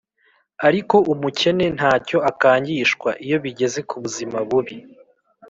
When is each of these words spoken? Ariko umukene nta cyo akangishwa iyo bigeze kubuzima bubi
Ariko 0.67 0.95
umukene 1.13 1.65
nta 1.77 1.93
cyo 2.07 2.17
akangishwa 2.31 3.09
iyo 3.25 3.37
bigeze 3.43 3.79
kubuzima 3.89 4.37
bubi 4.49 4.77